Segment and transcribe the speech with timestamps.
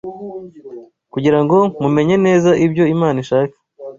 [1.13, 3.55] kugira ngo mumenye neza ibyo Imana ishaka,